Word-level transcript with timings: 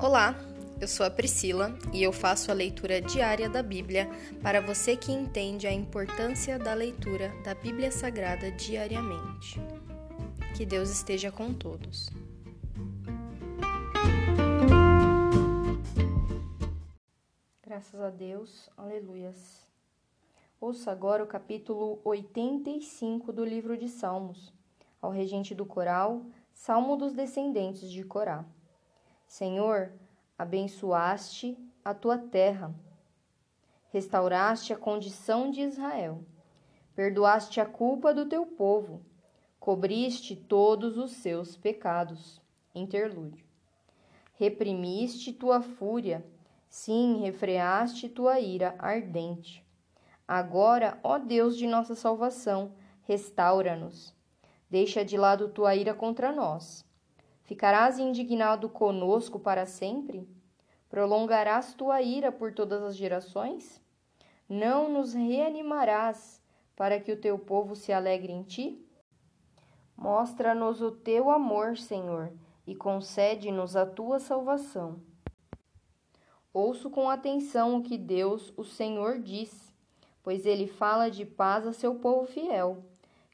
Olá, 0.00 0.36
eu 0.80 0.86
sou 0.86 1.04
a 1.04 1.10
Priscila 1.10 1.76
e 1.92 2.04
eu 2.04 2.12
faço 2.12 2.52
a 2.52 2.54
leitura 2.54 3.00
diária 3.00 3.50
da 3.50 3.64
Bíblia 3.64 4.08
para 4.40 4.60
você 4.60 4.96
que 4.96 5.10
entende 5.10 5.66
a 5.66 5.72
importância 5.72 6.56
da 6.56 6.72
leitura 6.72 7.32
da 7.42 7.52
Bíblia 7.52 7.90
Sagrada 7.90 8.48
diariamente. 8.52 9.60
Que 10.56 10.64
Deus 10.64 10.88
esteja 10.88 11.32
com 11.32 11.52
todos. 11.52 12.08
Graças 17.60 18.00
a 18.00 18.10
Deus, 18.10 18.70
aleluias. 18.76 19.66
Ouça 20.60 20.92
agora 20.92 21.24
o 21.24 21.26
capítulo 21.26 22.00
85 22.04 23.32
do 23.32 23.44
livro 23.44 23.76
de 23.76 23.88
Salmos, 23.88 24.54
ao 25.02 25.10
regente 25.10 25.56
do 25.56 25.66
coral, 25.66 26.24
Salmo 26.54 26.96
dos 26.96 27.12
descendentes 27.12 27.90
de 27.90 28.04
Corá. 28.04 28.44
Senhor, 29.28 29.92
abençoaste 30.38 31.54
a 31.84 31.92
tua 31.92 32.16
terra, 32.16 32.74
restauraste 33.90 34.72
a 34.72 34.76
condição 34.76 35.50
de 35.50 35.60
Israel, 35.60 36.24
perdoaste 36.96 37.60
a 37.60 37.66
culpa 37.66 38.14
do 38.14 38.24
teu 38.24 38.46
povo, 38.46 39.04
cobriste 39.60 40.34
todos 40.34 40.96
os 40.96 41.12
seus 41.12 41.58
pecados. 41.58 42.40
Interlúdio. 42.74 43.44
Reprimiste 44.32 45.34
tua 45.34 45.60
fúria, 45.60 46.24
sim, 46.70 47.20
refreaste 47.20 48.08
tua 48.08 48.40
ira 48.40 48.76
ardente. 48.78 49.62
Agora, 50.26 50.98
ó 51.02 51.18
Deus 51.18 51.54
de 51.54 51.66
nossa 51.66 51.94
salvação, 51.94 52.72
restaura-nos. 53.02 54.14
Deixa 54.70 55.04
de 55.04 55.18
lado 55.18 55.48
tua 55.48 55.76
ira 55.76 55.92
contra 55.92 56.32
nós 56.32 56.87
Ficarás 57.48 57.98
indignado 57.98 58.68
conosco 58.68 59.40
para 59.40 59.64
sempre? 59.64 60.28
Prolongarás 60.90 61.72
tua 61.72 62.02
ira 62.02 62.30
por 62.30 62.52
todas 62.52 62.82
as 62.82 62.94
gerações? 62.94 63.80
Não 64.46 64.92
nos 64.92 65.14
reanimarás 65.14 66.42
para 66.76 67.00
que 67.00 67.10
o 67.10 67.18
teu 67.18 67.38
povo 67.38 67.74
se 67.74 67.90
alegre 67.90 68.30
em 68.30 68.42
ti? 68.42 68.86
Mostra-nos 69.96 70.82
o 70.82 70.90
teu 70.90 71.30
amor, 71.30 71.78
Senhor, 71.78 72.34
e 72.66 72.76
concede-nos 72.76 73.76
a 73.76 73.86
tua 73.86 74.18
salvação. 74.18 75.00
Ouço 76.52 76.90
com 76.90 77.08
atenção 77.08 77.78
o 77.78 77.82
que 77.82 77.96
Deus, 77.96 78.52
o 78.58 78.62
Senhor, 78.64 79.20
diz, 79.20 79.72
pois 80.22 80.44
ele 80.44 80.66
fala 80.66 81.10
de 81.10 81.24
paz 81.24 81.66
a 81.66 81.72
seu 81.72 81.94
povo 81.94 82.26
fiel, 82.26 82.84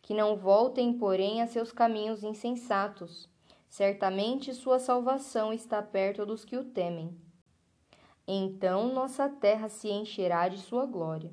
que 0.00 0.14
não 0.14 0.36
voltem, 0.36 0.96
porém, 0.96 1.42
a 1.42 1.48
seus 1.48 1.72
caminhos 1.72 2.22
insensatos 2.22 3.33
Certamente 3.74 4.54
sua 4.54 4.78
salvação 4.78 5.52
está 5.52 5.82
perto 5.82 6.24
dos 6.24 6.44
que 6.44 6.56
o 6.56 6.62
temem. 6.62 7.12
Então 8.24 8.94
nossa 8.94 9.28
terra 9.28 9.68
se 9.68 9.90
encherá 9.90 10.48
de 10.48 10.58
sua 10.58 10.86
glória. 10.86 11.32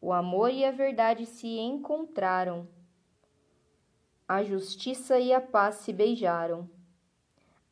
O 0.00 0.12
amor 0.12 0.50
e 0.50 0.64
a 0.64 0.72
verdade 0.72 1.24
se 1.24 1.46
encontraram. 1.46 2.66
A 4.26 4.42
justiça 4.42 5.20
e 5.20 5.32
a 5.32 5.40
paz 5.40 5.76
se 5.76 5.92
beijaram. 5.92 6.68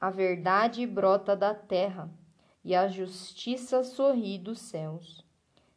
A 0.01 0.09
verdade 0.09 0.87
brota 0.87 1.35
da 1.35 1.53
terra 1.53 2.09
e 2.63 2.77
a 2.77 2.87
justiça 2.87 3.83
sorri 3.83 4.39
dos 4.39 4.61
céus. 4.61 5.27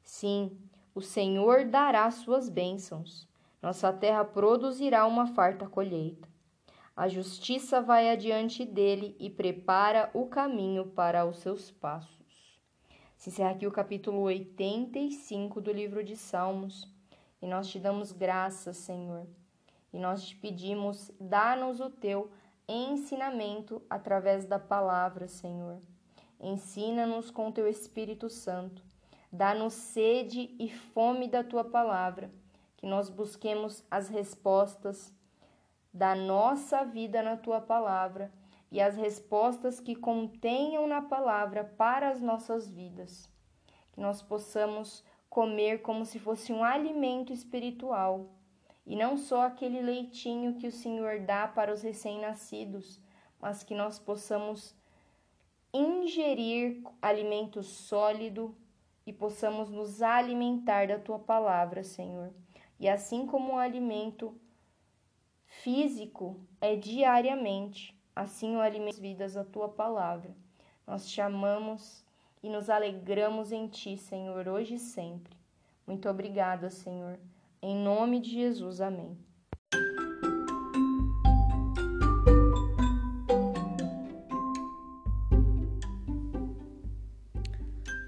Sim, 0.03 0.55
o 0.93 1.01
Senhor 1.01 1.65
dará 1.65 2.11
suas 2.11 2.47
bênçãos. 2.47 3.27
Nossa 3.59 3.91
terra 3.91 4.23
produzirá 4.23 5.03
uma 5.07 5.25
farta 5.25 5.67
colheita. 5.67 6.31
A 6.95 7.07
justiça 7.07 7.81
vai 7.81 8.11
adiante 8.11 8.63
dele 8.63 9.15
e 9.19 9.27
prepara 9.27 10.11
o 10.13 10.27
caminho 10.27 10.85
para 10.85 11.25
os 11.25 11.39
seus 11.39 11.71
passos. 11.71 12.61
Se 13.17 13.31
encerra 13.31 13.49
aqui 13.49 13.65
o 13.65 13.71
capítulo 13.71 14.21
85 14.21 15.59
do 15.59 15.71
livro 15.71 16.03
de 16.03 16.15
Salmos. 16.15 16.87
E 17.41 17.47
nós 17.47 17.67
te 17.67 17.79
damos 17.79 18.11
graças, 18.11 18.77
Senhor. 18.77 19.25
E 19.91 19.97
nós 19.97 20.23
te 20.23 20.35
pedimos, 20.35 21.11
dá-nos 21.19 21.79
o 21.79 21.89
teu 21.89 22.29
ensinamento 22.67 23.81
através 23.89 24.45
da 24.45 24.59
palavra, 24.59 25.27
Senhor. 25.27 25.81
Ensina-nos 26.39 27.31
com 27.31 27.51
teu 27.51 27.67
Espírito 27.67 28.29
Santo. 28.29 28.83
Dá-nos 29.31 29.73
sede 29.73 30.55
e 30.59 30.69
fome 30.69 31.27
da 31.27 31.43
tua 31.43 31.63
palavra, 31.63 32.31
que 32.77 32.85
nós 32.85 33.09
busquemos 33.09 33.83
as 33.89 34.09
respostas 34.09 35.11
da 35.93 36.15
nossa 36.15 36.83
vida 36.83 37.21
na 37.21 37.37
tua 37.37 37.61
palavra 37.61 38.31
e 38.71 38.81
as 38.81 38.95
respostas 38.95 39.79
que 39.79 39.95
contenham 39.95 40.87
na 40.87 41.01
palavra 41.01 41.63
para 41.63 42.09
as 42.09 42.19
nossas 42.19 42.67
vidas. 42.69 43.29
Que 43.91 44.01
nós 44.01 44.21
possamos 44.21 45.03
comer 45.29 45.83
como 45.83 46.05
se 46.05 46.17
fosse 46.17 46.51
um 46.51 46.63
alimento 46.63 47.31
espiritual 47.31 48.31
e 48.85 48.95
não 48.95 49.15
só 49.15 49.43
aquele 49.43 49.81
leitinho 49.81 50.55
que 50.55 50.67
o 50.67 50.71
Senhor 50.71 51.19
dá 51.19 51.47
para 51.47 51.71
os 51.71 51.81
recém-nascidos, 51.81 52.99
mas 53.39 53.63
que 53.63 53.75
nós 53.75 53.99
possamos 53.99 54.75
ingerir 55.73 56.83
alimento 57.01 57.63
sólido 57.63 58.55
e 59.05 59.13
possamos 59.13 59.69
nos 59.69 60.01
alimentar 60.01 60.87
da 60.87 60.99
tua 60.99 61.19
palavra, 61.19 61.83
Senhor. 61.83 62.33
E 62.79 62.89
assim 62.89 63.25
como 63.25 63.53
o 63.53 63.57
alimento 63.57 64.35
físico 65.63 66.37
é 66.59 66.75
diariamente, 66.75 67.97
assim 68.13 68.57
o 68.57 68.59
alimento 68.59 68.99
vidas 68.99 69.37
a 69.37 69.45
tua 69.45 69.69
palavra. 69.69 70.35
Nós 70.85 71.07
te 71.07 71.21
amamos 71.21 72.03
e 72.43 72.49
nos 72.49 72.69
alegramos 72.69 73.53
em 73.53 73.67
ti, 73.67 73.97
Senhor, 73.97 74.45
hoje 74.49 74.75
e 74.75 74.79
sempre. 74.79 75.33
Muito 75.87 76.09
obrigada, 76.09 76.69
Senhor. 76.69 77.17
Em 77.61 77.77
nome 77.77 78.19
de 78.19 78.31
Jesus, 78.31 78.81
amém. 78.81 79.17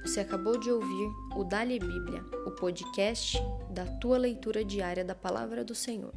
Você 0.03 0.19
acabou 0.19 0.59
de 0.59 0.69
ouvir 0.69 1.09
o 1.37 1.43
Dali 1.45 1.79
Bíblia, 1.79 2.21
o 2.45 2.51
podcast 2.51 3.37
da 3.69 3.85
tua 3.85 4.17
leitura 4.17 4.63
diária 4.63 5.05
da 5.05 5.15
palavra 5.15 5.63
do 5.63 5.73
Senhor. 5.73 6.13